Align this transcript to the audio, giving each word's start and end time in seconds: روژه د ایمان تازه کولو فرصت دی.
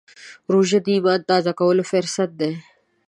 روژه 0.53 0.79
د 0.85 0.87
ایمان 0.95 1.19
تازه 1.29 1.51
کولو 1.59 1.83
فرصت 1.91 2.29
دی. 2.39 2.51